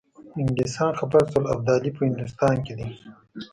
انګلیسان 0.39 0.91
خبر 0.99 1.21
شول 1.31 1.45
ابدالي 1.53 1.91
په 1.95 2.01
هندوستان 2.07 2.55
کې 2.65 2.73
دی. 2.77 2.89